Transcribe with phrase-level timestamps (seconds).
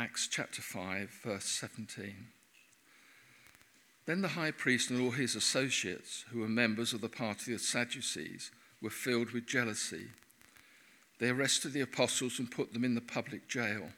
[0.00, 2.28] Acts chapter 5, verse 17.
[4.06, 7.60] Then the high priest and all his associates, who were members of the party of
[7.60, 8.50] Sadducees,
[8.80, 10.06] were filled with jealousy.
[11.18, 13.90] They arrested the apostles and put them in the public jail.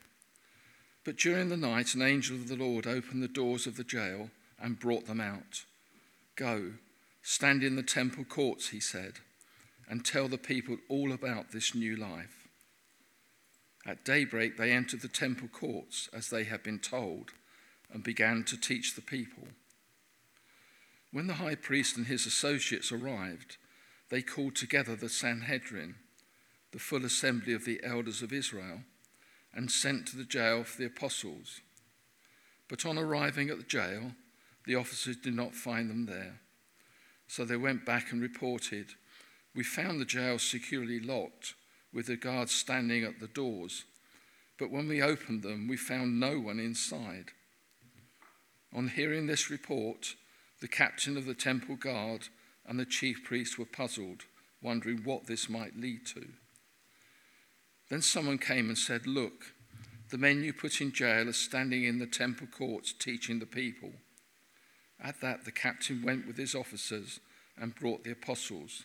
[1.04, 4.30] But during the night, an angel of the Lord opened the doors of the jail
[4.60, 5.62] and brought them out.
[6.34, 6.72] Go,
[7.22, 9.20] stand in the temple courts, he said,
[9.88, 12.41] and tell the people all about this new life.
[13.84, 17.32] At daybreak, they entered the temple courts as they had been told
[17.92, 19.48] and began to teach the people.
[21.10, 23.56] When the high priest and his associates arrived,
[24.08, 25.96] they called together the Sanhedrin,
[26.70, 28.80] the full assembly of the elders of Israel,
[29.54, 31.60] and sent to the jail for the apostles.
[32.68, 34.12] But on arriving at the jail,
[34.64, 36.40] the officers did not find them there.
[37.26, 38.94] So they went back and reported,
[39.54, 41.54] We found the jail securely locked,
[41.92, 43.84] with the guards standing at the doors.
[44.58, 47.26] But when we opened them, we found no one inside.
[48.74, 50.14] On hearing this report,
[50.60, 52.28] the captain of the temple guard
[52.66, 54.22] and the chief priest were puzzled,
[54.62, 56.28] wondering what this might lead to.
[57.90, 59.52] Then someone came and said, Look,
[60.10, 63.90] the men you put in jail are standing in the temple courts teaching the people.
[65.02, 67.18] At that, the captain went with his officers
[67.58, 68.84] and brought the apostles.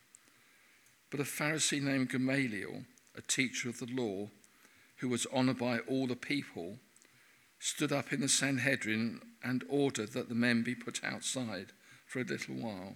[1.11, 2.85] But a Pharisee named Gamaliel,
[3.15, 4.29] a teacher of the law,
[4.97, 6.79] who was honored by all the people,
[7.59, 11.73] stood up in the Sanhedrin and ordered that the men be put outside
[12.07, 12.95] for a little while.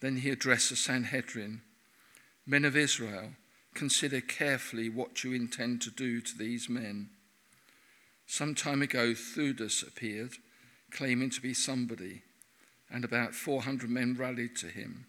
[0.00, 1.60] Then he addressed the Sanhedrin
[2.44, 3.34] Men of Israel,
[3.74, 7.10] consider carefully what you intend to do to these men.
[8.26, 10.32] Some time ago, Theudas appeared,
[10.90, 12.22] claiming to be somebody,
[12.90, 15.06] and about 400 men rallied to him.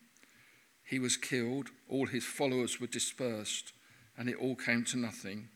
[0.93, 3.73] He was killed, all his followers were dispersed,
[4.15, 5.49] and it all came to nothing.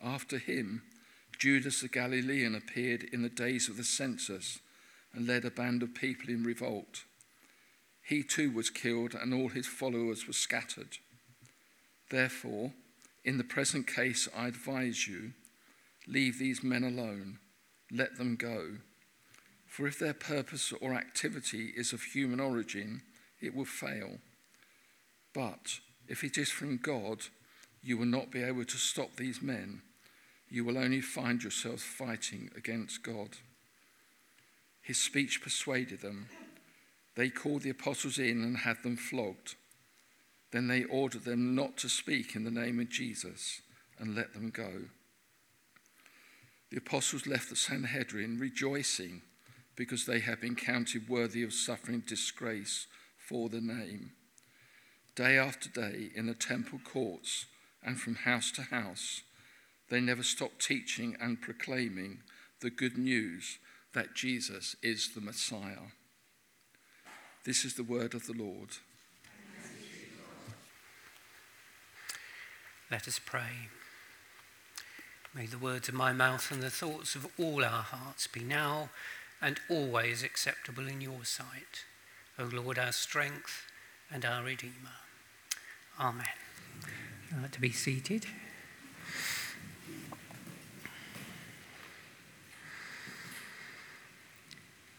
[0.00, 0.82] After him,
[1.36, 4.60] Judas the Galilean appeared in the days of the census
[5.12, 7.06] and led a band of people in revolt.
[8.00, 10.98] He too was killed, and all his followers were scattered.
[12.08, 12.72] Therefore,
[13.24, 15.32] in the present case, I advise you
[16.06, 17.40] leave these men alone,
[17.90, 18.76] let them go.
[19.66, 23.02] For if their purpose or activity is of human origin,
[23.40, 24.18] it will fail.
[25.34, 27.26] But if it is from God,
[27.82, 29.82] you will not be able to stop these men
[30.50, 33.30] you will only find yourselves fighting against God.
[34.80, 36.28] His speech persuaded them.
[37.16, 39.56] They called the apostles in and had them flogged.
[40.50, 43.60] Then they ordered them not to speak in the name of Jesus
[43.98, 44.70] and let them go.
[46.70, 49.22] The apostles left the Sanhedrin rejoicing
[49.76, 52.86] because they had been counted worthy of suffering disgrace
[53.28, 54.12] for the name.
[55.14, 57.46] Day after day in the temple courts
[57.84, 59.22] and from house to house,
[59.90, 62.18] they never stopped teaching and proclaiming
[62.60, 63.58] the good news
[63.94, 65.92] that Jesus is the Messiah.
[67.44, 68.76] This is the word of the Lord.
[72.90, 73.68] Let us pray.
[75.34, 78.88] May the words of my mouth and the thoughts of all our hearts be now
[79.42, 81.84] and always acceptable in your sight,
[82.40, 83.66] O Lord, our strength
[84.12, 84.94] and our Redeemer.
[85.98, 86.26] Amen.
[87.32, 88.26] Uh, to be seated.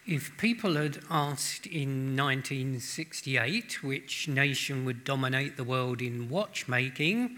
[0.06, 7.38] If people had asked in 1968 which nation would dominate the world in watchmaking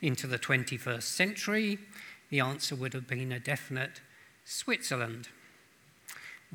[0.00, 1.78] into the 21st century,
[2.28, 4.00] the answer would have been a definite
[4.44, 5.28] Switzerland.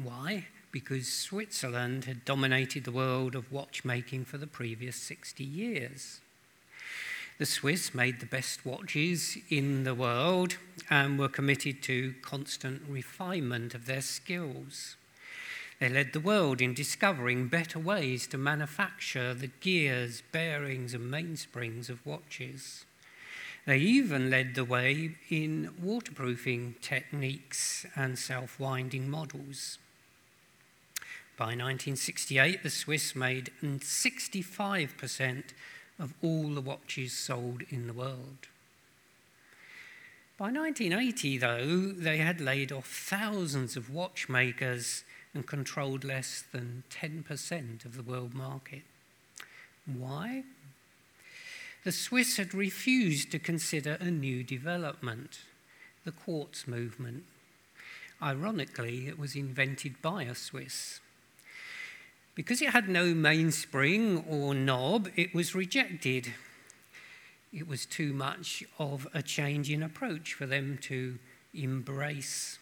[0.01, 0.45] Why?
[0.75, 6.19] Because Switzerland had dominated the world of watchmaking for the previous 60 years.
[7.37, 10.57] The Swiss made the best watches in the world
[10.89, 14.97] and were committed to constant refinement of their skills.
[15.79, 21.87] They led the world in discovering better ways to manufacture the gears, bearings, and mainsprings
[21.87, 22.83] of watches.
[23.65, 29.77] They even led the way in waterproofing techniques and self winding models.
[31.37, 35.43] By 1968, the Swiss made 65%
[35.99, 38.47] of all the watches sold in the world.
[40.37, 45.03] By 1980, though, they had laid off thousands of watchmakers
[45.33, 48.83] and controlled less than 10% of the world market.
[49.85, 50.43] Why?
[51.83, 55.39] The Swiss had refused to consider a new development,
[56.05, 57.25] the quartz movement.
[58.21, 61.01] Ironically, it was invented by a Swiss.
[62.35, 66.33] Because it had no mainspring or knob, it was rejected.
[67.53, 71.17] It was too much of a change in approach for them to
[71.53, 72.59] embrace.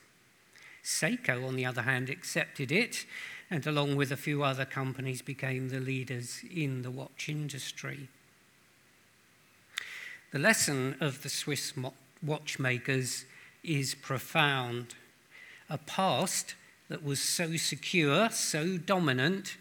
[0.84, 3.06] Seiko, on the other hand, accepted it
[3.50, 8.10] and, along with a few other companies, became the leaders in the watch industry.
[10.31, 11.74] The lesson of the Swiss
[12.22, 13.26] watchmakers
[13.64, 14.96] is profound.
[15.69, 16.56] A past
[16.90, 19.58] that was so secure, so dominant,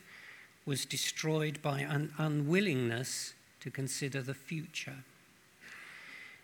[0.64, 5.04] was destroyed by an unwillingness to consider the future.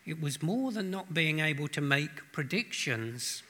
[0.06, 3.43] It was more than not being able to make predictions,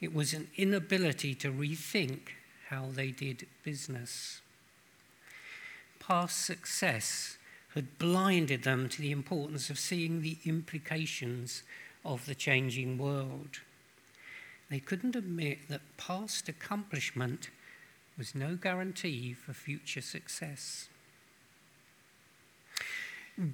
[0.00, 2.20] it was an inability to rethink
[2.68, 4.40] how they did business.
[5.98, 7.36] Past success
[7.74, 11.62] had blinded them to the importance of seeing the implications
[12.04, 13.60] of the changing world.
[14.70, 17.50] They couldn't admit that past accomplishment
[18.20, 20.90] was no guarantee for future success.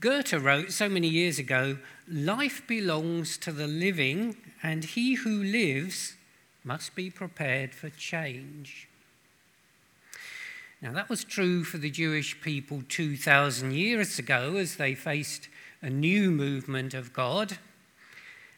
[0.01, 1.79] Goethe wrote so many years ago
[2.09, 6.15] life belongs to the living, and he who lives
[6.65, 8.89] must be prepared for change.
[10.83, 15.49] Now, that was true for the Jewish people 2,000 years ago as they faced
[15.81, 17.59] a new movement of God.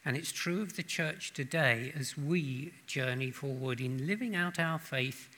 [0.07, 4.79] And it's true of the church today as we journey forward in living out our
[4.79, 5.29] faith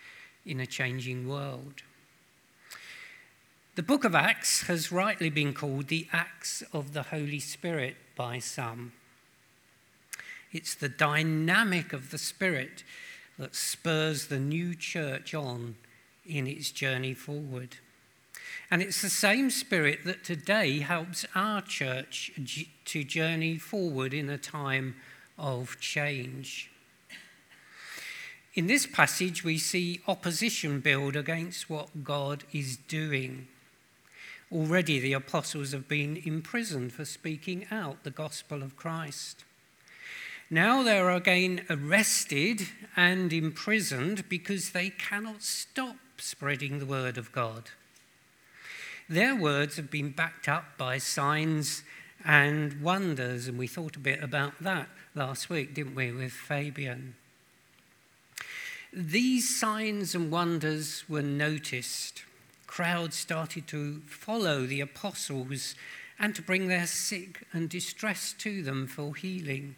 [0.45, 1.83] in a changing world.
[3.77, 8.39] The book of Acts has rightly been called the Acts of the Holy Spirit by
[8.39, 8.93] some.
[10.53, 12.83] It's the dynamic of the Spirit
[13.39, 15.77] that spurs the new church on
[16.27, 17.77] in its journey forward.
[18.71, 22.33] And it's the same Spirit that today helps our church
[22.85, 24.97] to journey forward in a time
[25.39, 26.70] of change.
[28.55, 33.47] In this passage, we see opposition build against what God is doing.
[34.51, 39.45] Already, the apostles have been imprisoned for speaking out the gospel of Christ.
[40.51, 42.63] Now they're again arrested
[42.97, 47.71] and imprisoned because they cannot stop spreading the word of God.
[49.09, 51.85] Their words have been backed up by signs
[52.25, 57.15] and wonders, and we thought a bit about that last week, didn't we, with Fabian?
[58.93, 62.25] These signs and wonders were noticed.
[62.67, 65.75] Crowds started to follow the apostles
[66.19, 69.77] and to bring their sick and distressed to them for healing.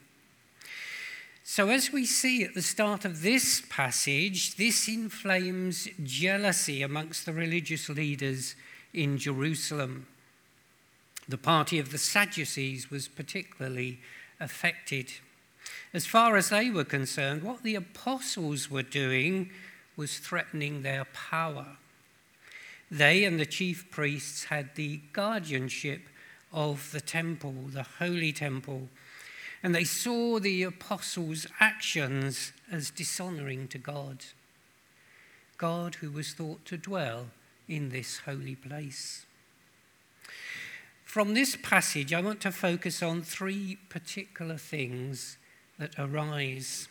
[1.44, 7.32] So, as we see at the start of this passage, this inflames jealousy amongst the
[7.32, 8.54] religious leaders
[8.94, 10.06] in Jerusalem.
[11.28, 14.00] The party of the Sadducees was particularly
[14.40, 15.12] affected.
[15.94, 19.50] As far as they were concerned, what the apostles were doing
[19.96, 21.76] was threatening their power.
[22.90, 26.02] They and the chief priests had the guardianship
[26.52, 28.88] of the temple, the holy temple,
[29.62, 34.24] and they saw the apostles' actions as dishonoring to God.
[35.56, 37.26] God, who was thought to dwell
[37.68, 39.24] in this holy place.
[41.04, 45.36] From this passage, I want to focus on three particular things
[45.78, 46.88] that arise.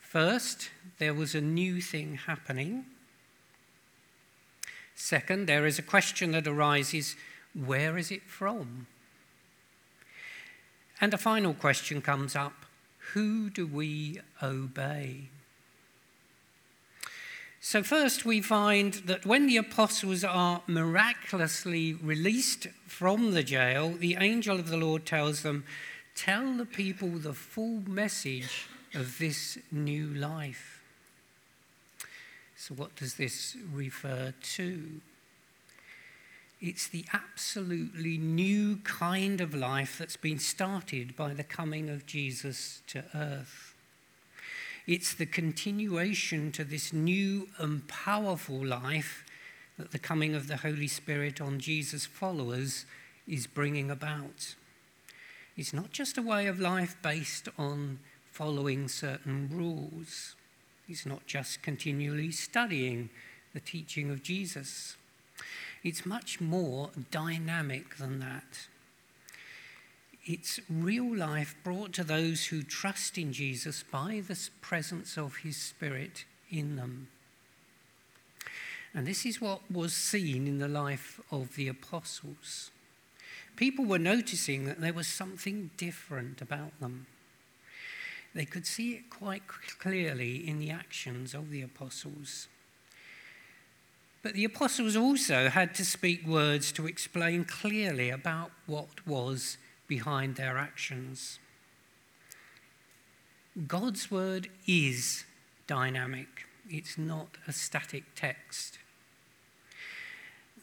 [0.00, 2.84] First, there was a new thing happening.
[4.94, 7.16] Second, there is a question that arises
[7.54, 8.86] where is it from?
[11.00, 12.66] And a final question comes up
[13.14, 15.28] who do we obey?
[17.60, 24.16] So, first, we find that when the apostles are miraculously released from the jail, the
[24.18, 25.64] angel of the Lord tells them,
[26.14, 30.82] Tell the people the full message of this new life.
[32.56, 35.00] So, what does this refer to?
[36.60, 42.82] It's the absolutely new kind of life that's been started by the coming of Jesus
[42.86, 43.74] to earth.
[44.86, 49.24] It's the continuation to this new and powerful life
[49.76, 52.84] that the coming of the Holy Spirit on Jesus' followers
[53.26, 54.54] is bringing about.
[55.56, 57.98] It's not just a way of life based on
[58.30, 60.34] following certain rules.
[60.88, 63.10] It's not just continually studying
[63.52, 64.96] the teaching of Jesus.
[65.84, 68.68] It's much more dynamic than that.
[70.24, 75.56] It's real life brought to those who trust in Jesus by the presence of his
[75.56, 77.08] Spirit in them.
[78.94, 82.70] And this is what was seen in the life of the apostles.
[83.56, 87.06] People were noticing that there was something different about them.
[88.34, 89.46] They could see it quite
[89.78, 92.48] clearly in the actions of the apostles.
[94.22, 100.36] But the apostles also had to speak words to explain clearly about what was behind
[100.36, 101.38] their actions.
[103.66, 105.24] God's word is
[105.66, 108.78] dynamic, it's not a static text.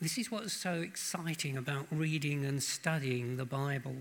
[0.01, 3.95] This is what's so exciting about reading and studying the Bible.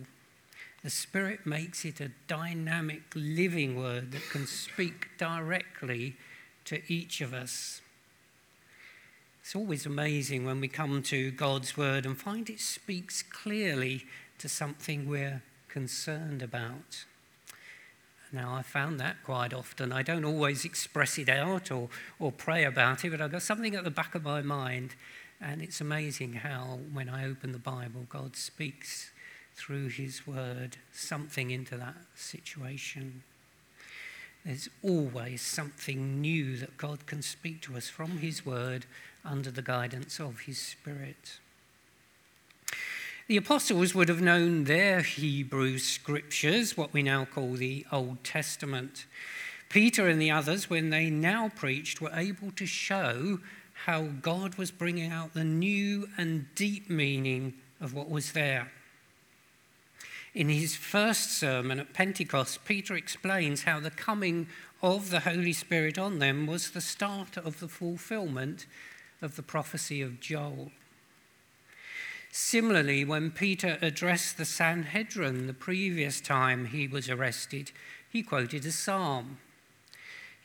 [0.84, 6.14] The Spirit makes it a dynamic, living word that can speak directly
[6.66, 7.80] to each of us.
[9.40, 14.04] It's always amazing when we come to God's Word and find it speaks clearly
[14.38, 17.06] to something we're concerned about.
[18.30, 19.90] Now, I found that quite often.
[19.90, 21.88] I don't always express it out or,
[22.20, 24.94] or pray about it, but I've got something at the back of my mind.
[25.40, 29.10] And it's amazing how, when I open the Bible, God speaks
[29.54, 33.22] through His Word something into that situation.
[34.44, 38.86] There's always something new that God can speak to us from His Word
[39.24, 41.38] under the guidance of His Spirit.
[43.28, 49.04] The apostles would have known their Hebrew scriptures, what we now call the Old Testament.
[49.68, 53.38] Peter and the others, when they now preached, were able to show
[53.84, 58.72] how God was bringing out the new and deep meaning of what was there.
[60.34, 64.48] In his first sermon at Pentecost, Peter explains how the coming
[64.82, 68.66] of the Holy Spirit on them was the start of the fulfillment
[69.20, 70.70] of the prophecy of Joel.
[72.30, 77.72] Similarly, when Peter addressed the Sanhedrin the previous time he was arrested,
[78.08, 79.38] he quoted a psalm.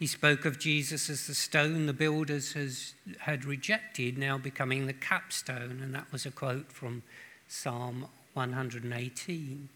[0.03, 4.91] He spoke of Jesus as the stone the builders has, had rejected, now becoming the
[4.91, 7.03] capstone, and that was a quote from
[7.47, 9.69] Psalm 118.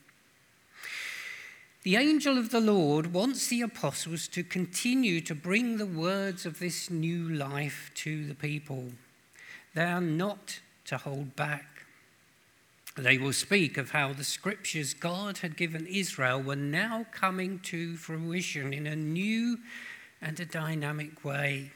[1.83, 6.59] The angel of the Lord wants the apostles to continue to bring the words of
[6.59, 8.83] this new life to the people.
[9.75, 11.85] They are not to hold back.
[12.97, 17.95] They will speak of how the scriptures God had given Israel were now coming to
[17.95, 19.59] fruition in a new
[20.21, 21.71] and a dynamic way.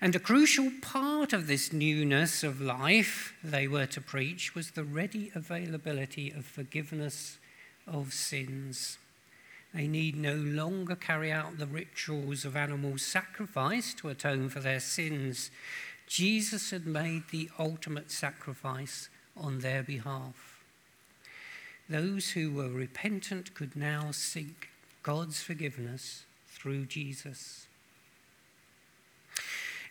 [0.00, 4.82] And a crucial part of this newness of life they were to preach was the
[4.82, 7.38] ready availability of forgiveness
[7.86, 8.98] of sins.
[9.72, 14.80] They need no longer carry out the rituals of animal sacrifice to atone for their
[14.80, 15.50] sins.
[16.06, 20.64] Jesus had made the ultimate sacrifice on their behalf.
[21.88, 24.68] Those who were repentant could now seek
[25.02, 26.24] God's forgiveness
[26.62, 27.66] through Jesus.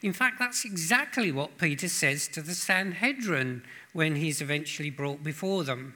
[0.02, 5.66] In fact, that's exactly what Peter says to the Sanhedrin when he's eventually brought before
[5.66, 5.96] them.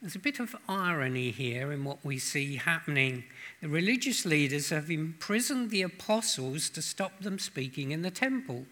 [0.00, 3.24] There's a bit of irony here in what we see happening.
[3.62, 8.66] The religious leaders have imprisoned the apostles to stop them speaking in the temple.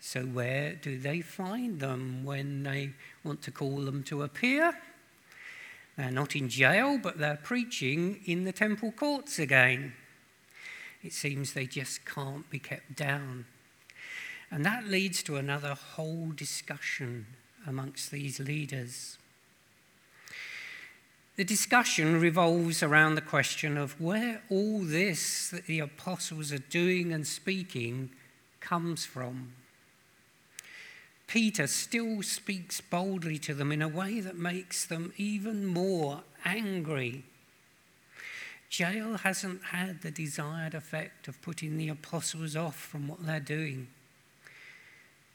[0.00, 2.92] So, where do they find them when they
[3.22, 4.74] want to call them to appear?
[6.00, 9.92] They're not in jail, but they're preaching in the temple courts again.
[11.02, 13.44] It seems they just can't be kept down.
[14.50, 17.26] And that leads to another whole discussion
[17.66, 19.18] amongst these leaders.
[21.36, 27.12] The discussion revolves around the question of where all this that the apostles are doing
[27.12, 28.08] and speaking
[28.60, 29.52] comes from.
[31.30, 37.22] Peter still speaks boldly to them in a way that makes them even more angry.
[38.68, 43.86] Jail hasn't had the desired effect of putting the apostles off from what they're doing.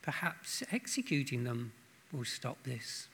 [0.02, 1.72] Perhaps executing them
[2.12, 3.08] will stop this.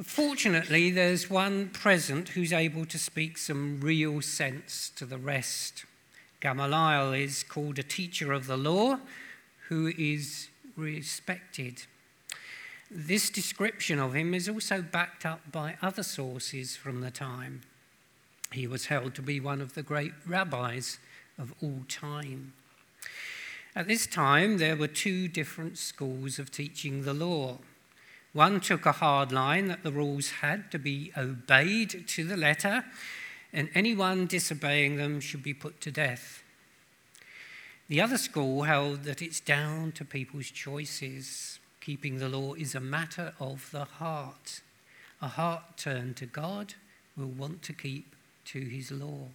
[0.00, 5.86] Fortunately, there's one present who's able to speak some real sense to the rest.
[6.38, 9.00] Gamaliel is called a teacher of the law
[9.68, 11.84] who is respected.
[12.90, 17.62] This description of him is also backed up by other sources from the time.
[18.52, 20.98] He was held to be one of the great rabbis
[21.38, 22.52] of all time.
[23.74, 27.58] At this time, there were two different schools of teaching the law.
[28.32, 32.84] One took a hard line that the rules had to be obeyed to the letter,
[33.52, 36.43] and anyone disobeying them should be put to death.
[37.88, 41.58] The other school held that it's down to people's choices.
[41.80, 44.62] Keeping the law is a matter of the heart.
[45.20, 46.74] A heart turned to God
[47.14, 49.28] will want to keep to his law.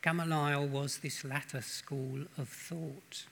[0.00, 3.26] Gamaliel was this latter school of thought.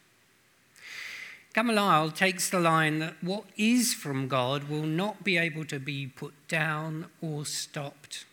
[1.55, 6.07] Gamaliel takes the line that what is from God will not be able to be
[6.07, 8.25] put down or stopped.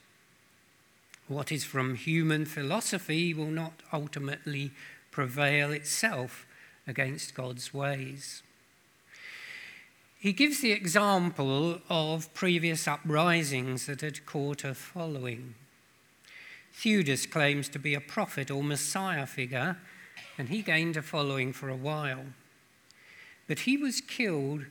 [1.28, 4.72] What is from human philosophy will not ultimately
[5.18, 6.46] prevail itself
[6.86, 8.44] against God's ways.
[10.20, 15.56] He gives the example of previous uprisings that had caught a following.
[16.72, 19.78] Theudas claims to be a prophet or Messiah figure,
[20.38, 22.26] and he gained a following for a while.
[23.48, 24.66] But he was killed,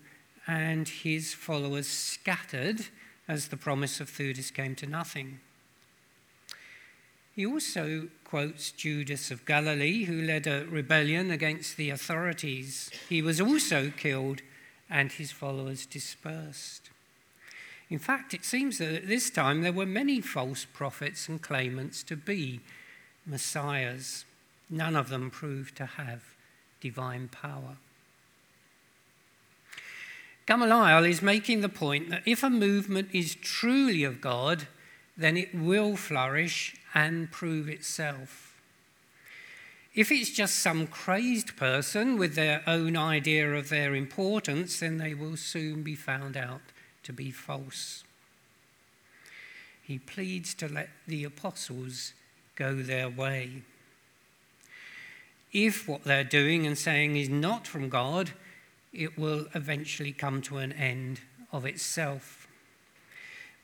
[0.47, 2.87] and his followers scattered
[3.27, 5.41] as the promise of Theudas came to nothing.
[7.35, 12.91] He also quotes Judas of Galilee, who led a rebellion against the authorities.
[13.09, 14.43] He was also killed
[14.91, 16.91] and his followers dispersed.
[17.89, 22.03] In fact, it seems that at this time there were many false prophets and claimants
[22.03, 22.61] to be
[23.25, 24.25] messiahs.
[24.69, 26.23] None of them proved to have
[26.81, 27.77] divine power.
[30.47, 34.67] Gamaliel is making the point that if a movement is truly of God,
[35.17, 38.55] then it will flourish and prove itself.
[39.95, 45.15] If it's just some crazed person with their own idea of their importance, then they
[45.15, 46.61] will soon be found out
[47.05, 48.05] to be false.
[49.83, 52.13] He pleads to let the apostles
[52.57, 53.63] go their way.
[55.53, 58.33] If what they're doing and saying is not from God,
[58.93, 61.21] it will eventually come to an end
[61.53, 62.47] of itself.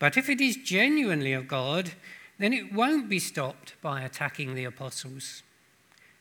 [0.03, 1.93] But if it is genuinely of God,
[2.37, 5.45] then it won't be stopped by attacking the apostles.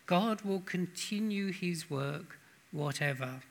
[0.05, 2.37] God will continue his work,
[2.71, 3.41] whatever.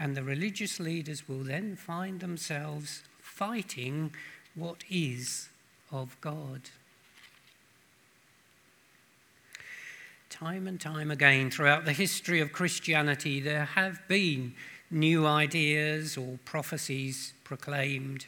[0.00, 4.12] And the religious leaders will then find themselves fighting
[4.56, 5.48] what is
[5.92, 6.62] of God.
[10.28, 14.54] Time and time again throughout the history of Christianity, there have been
[14.90, 18.26] new ideas or prophecies proclaimed.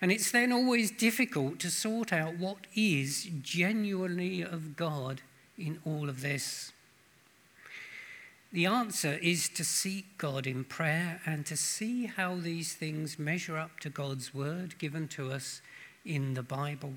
[0.00, 5.20] And it's then always difficult to sort out what is genuinely of God
[5.58, 6.72] in all of this.
[8.52, 13.56] The answer is to seek God in prayer and to see how these things measure
[13.56, 15.60] up to God's word given to us
[16.04, 16.94] in the Bible.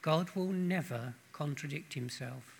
[0.00, 2.54] God will never contradict himself.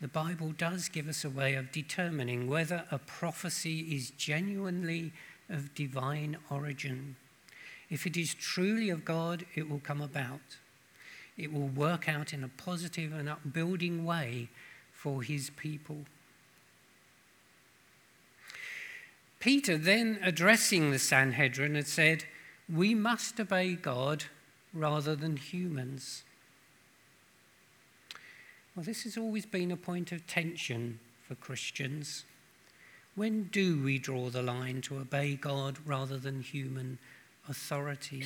[0.00, 5.12] The Bible does give us a way of determining whether a prophecy is genuinely
[5.50, 7.16] of divine origin.
[7.90, 10.58] If it is truly of God, it will come about.
[11.36, 14.48] It will work out in a positive and upbuilding way
[14.92, 15.98] for his people.
[19.40, 22.24] Peter, then addressing the Sanhedrin, had said,
[22.68, 24.24] We must obey God
[24.74, 26.24] rather than humans.
[28.74, 32.24] Well, this has always been a point of tension for Christians.
[33.14, 36.98] When do we draw the line to obey God rather than human
[37.48, 38.24] authority.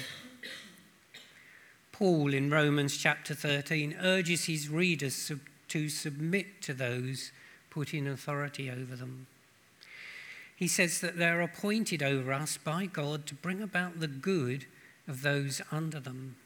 [1.93, 5.31] Paul in Romans chapter 13 urges his readers
[5.69, 7.33] to submit to those
[7.71, 9.27] put in authority over them.
[10.57, 14.67] He says that they're appointed over us by God to bring about the good
[15.09, 16.37] of those under them.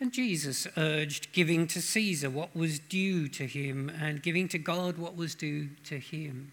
[0.00, 4.98] And Jesus urged giving to Caesar what was due to him and giving to God
[4.98, 6.52] what was due to him.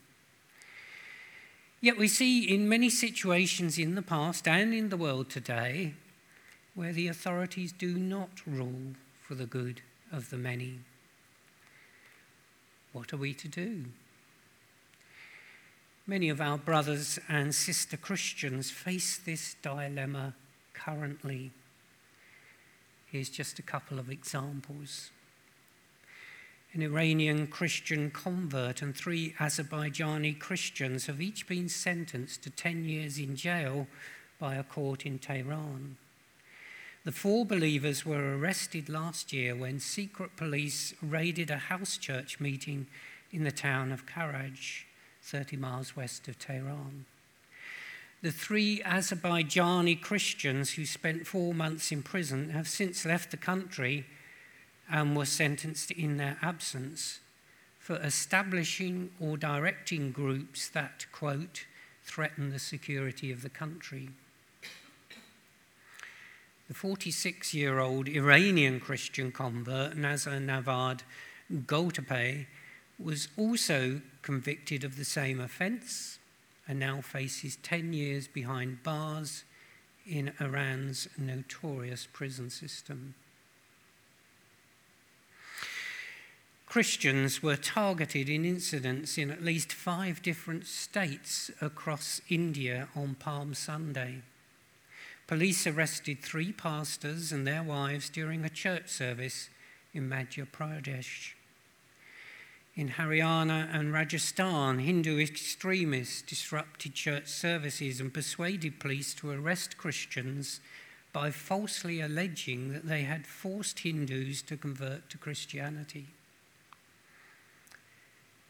[1.81, 5.93] Yet we see in many situations in the past and in the world today
[6.75, 10.79] where the authorities do not rule for the good of the many.
[12.91, 13.85] What are we to do?
[16.05, 20.33] Many of our brothers and sister Christians face this dilemma
[20.73, 21.51] currently.
[23.05, 25.11] Here's just a couple of examples
[26.73, 33.17] an Iranian Christian convert, and three Azerbaijani Christians have each been sentenced to 10 years
[33.17, 33.87] in jail
[34.39, 35.97] by a court in Tehran.
[37.05, 42.87] The four believers were arrested last year when secret police raided a house church meeting
[43.31, 44.83] in the town of Karaj,
[45.23, 47.05] 30 miles west of Tehran.
[48.21, 54.05] The three Azerbaijani Christians who spent four months in prison have since left the country
[54.89, 57.19] and were sentenced in their absence
[57.79, 61.65] for establishing or directing groups that, quote,
[62.03, 64.09] threaten the security of the country.
[66.67, 71.01] The 46 year old Iranian Christian convert, Nazar Navad
[71.51, 72.45] Goltepe,
[72.99, 76.19] was also convicted of the same offence
[76.67, 79.45] and now faces 10 years behind bars
[80.05, 83.15] in Iran's notorious prison system.
[86.69, 93.55] Christians were targeted in incidents in at least five different states across India on Palm
[93.55, 94.21] Sunday.
[95.25, 99.49] Police arrested three pastors and their wives during a church service
[99.95, 101.33] in Madhya Pradesh.
[102.75, 110.59] In Haryana and Rajasthan, Hindu extremists disrupted church services and persuaded police to arrest Christians
[111.13, 116.09] by falsely alleging that they had forced Hindus to convert to Christianity.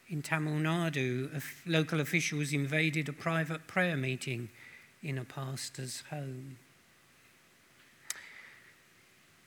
[0.09, 4.49] In Tamil Nadu, local officials invaded a private prayer meeting
[5.03, 6.57] in a pastor's home.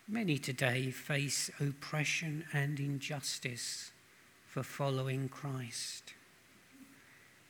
[0.07, 3.91] Many today face oppression and injustice
[4.47, 6.15] for following Christ.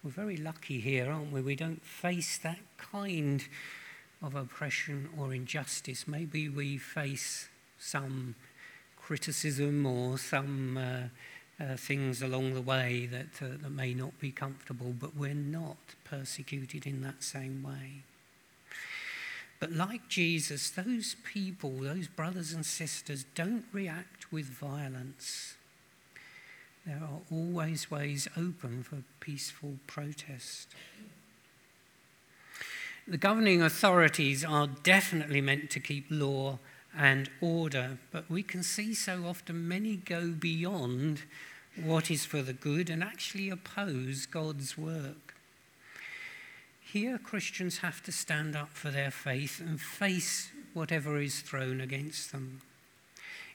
[0.03, 1.43] We're very lucky here, aren't we?
[1.43, 3.45] We don't face that kind
[4.23, 6.09] of oppression or injustice.
[6.09, 8.37] Maybe we face some
[8.97, 10.79] criticism or some.
[10.79, 11.09] Uh,
[11.61, 15.77] uh, things along the way that, uh, that may not be comfortable, but we're not
[16.05, 18.03] persecuted in that same way.
[19.61, 25.55] But like Jesus, those people, those brothers and sisters, don't react with violence.
[26.85, 30.69] There are always ways open for peaceful protest.
[33.07, 36.59] The governing authorities are definitely meant to keep law
[36.97, 41.23] and order, but we can see so often many go beyond
[41.83, 45.35] what is for the good and actually oppose God's work.
[46.81, 52.33] Here, Christians have to stand up for their faith and face whatever is thrown against
[52.33, 52.61] them.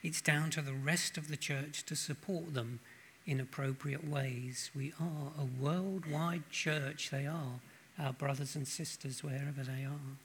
[0.02, 2.80] It's down to the rest of the church to support them
[3.28, 4.72] in appropriate ways.
[4.76, 7.60] We are a worldwide church, they are
[8.00, 10.18] our brothers and sisters wherever they are.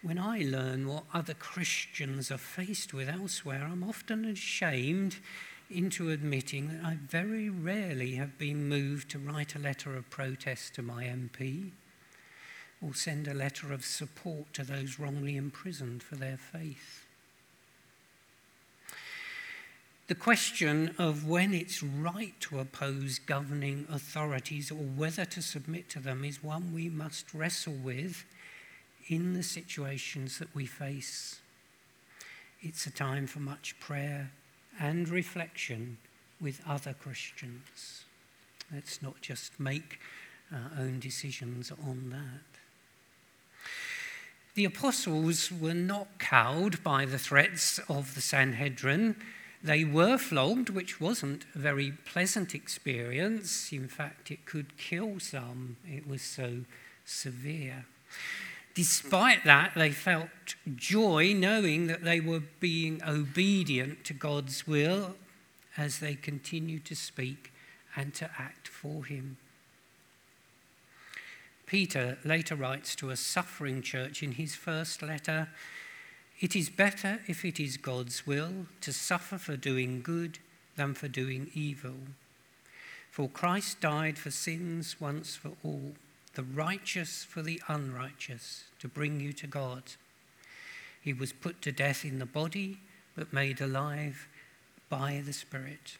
[0.00, 5.16] When I learn what other Christians are faced with elsewhere, I'm often ashamed
[5.68, 10.74] into admitting that I very rarely have been moved to write a letter of protest
[10.74, 11.72] to my MP
[12.80, 17.04] or send a letter of support to those wrongly imprisoned for their faith.
[20.06, 25.98] The question of when it's right to oppose governing authorities or whether to submit to
[25.98, 28.24] them is one we must wrestle with
[29.08, 31.40] in the situations that we face.
[32.60, 34.30] It's a time for much prayer
[34.78, 35.98] and reflection
[36.40, 38.04] with other Christians.
[38.72, 39.98] Let's not just make
[40.52, 42.58] our own decisions on that.
[44.54, 49.16] The apostles were not cowed by the threats of the Sanhedrin.
[49.62, 53.72] They were flogged, which wasn't a very pleasant experience.
[53.72, 56.62] In fact, it could kill some, it was so
[57.04, 57.86] severe.
[58.78, 60.28] Despite that, they felt
[60.76, 65.16] joy knowing that they were being obedient to God's will
[65.76, 67.52] as they continued to speak
[67.96, 69.36] and to act for Him.
[71.66, 75.48] Peter later writes to a suffering church in his first letter
[76.38, 80.38] It is better, if it is God's will, to suffer for doing good
[80.76, 81.96] than for doing evil.
[83.10, 85.94] For Christ died for sins once for all
[86.34, 89.82] the righteous for the unrighteous, to bring you to God.
[91.00, 92.80] He was put to death in the body,
[93.16, 94.28] but made alive
[94.88, 95.98] by the Spirit.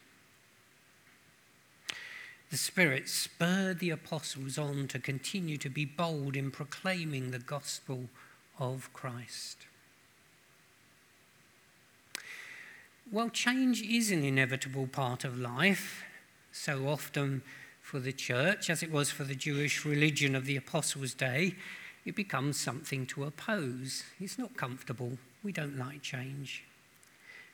[2.50, 8.08] The Spirit spurred the apostles on to continue to be bold in proclaiming the gospel
[8.58, 9.66] of Christ.
[13.10, 16.04] Well, change is an inevitable part of life.
[16.52, 17.42] So often
[17.88, 21.55] for the church, as it was for the Jewish religion of the Apostles' day,
[22.05, 24.03] it becomes something to oppose.
[24.20, 25.12] It's not comfortable.
[25.42, 26.64] We don't like change.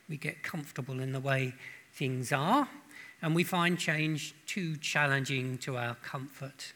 [0.08, 1.54] We get comfortable in the way
[1.92, 2.68] things are,
[3.22, 6.72] and we find change too challenging to our comfort.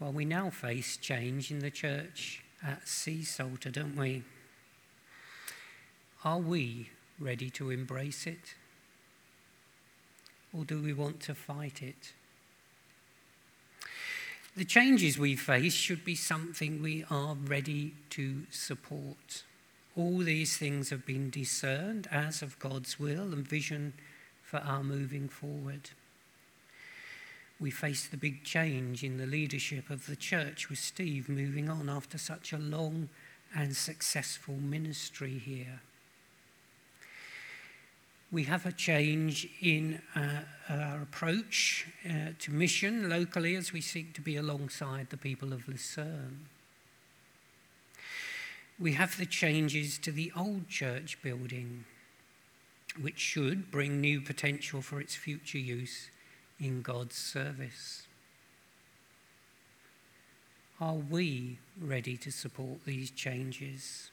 [0.00, 4.22] Well, we now face change in the church at Seasalter, don't we?
[6.24, 8.54] Are we ready to embrace it?
[10.56, 12.12] Or do we want to fight it?
[14.54, 19.44] The changes we face should be something we are ready to support.
[19.96, 23.94] All these things have been discerned as of God's will and vision
[24.42, 25.90] for our moving forward.
[27.58, 31.88] We face the big change in the leadership of the church with Steve moving on
[31.88, 33.08] after such a long
[33.54, 35.80] and successful ministry here
[38.32, 40.40] we have a change in uh,
[40.70, 45.68] our approach uh, to mission locally as we seek to be alongside the people of
[45.68, 46.46] Lucerne.
[48.80, 51.84] We have the changes to the old church building,
[52.98, 56.08] which should bring new potential for its future use
[56.58, 58.06] in God's service.
[60.80, 64.10] Are we ready to support these changes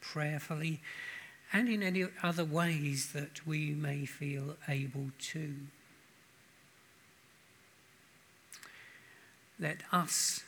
[0.00, 0.80] prayerfully?
[1.56, 5.54] And in any other ways that we may feel able to.
[9.58, 10.44] Let us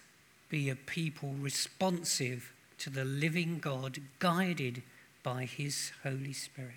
[0.51, 4.83] be a people responsive to the living God, guided
[5.23, 6.75] by his Holy Spirit.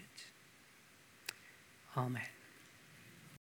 [1.97, 2.40] Amen.